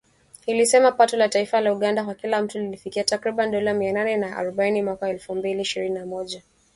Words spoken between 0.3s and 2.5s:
ilisema pato la taifa la Uganda kwa kila